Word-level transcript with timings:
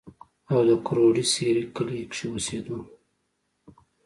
او 0.49 0.59
د 0.67 0.71
کروړې 0.85 1.23
سېرۍ 1.33 1.65
کلي 1.75 2.01
کښې 2.11 2.25
اوسېدو 2.31 2.77